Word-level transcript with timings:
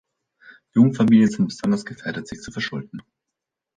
Jungfamilien 0.73 1.29
sind 1.29 1.47
besonders 1.49 1.85
gefährdet, 1.85 2.27
sich 2.27 2.41
zu 2.41 2.51
verschulden. 2.51 3.03